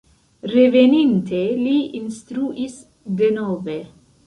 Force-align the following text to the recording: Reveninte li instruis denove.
Reveninte 0.53 1.43
li 1.59 1.75
instruis 2.01 2.81
denove. 3.23 3.79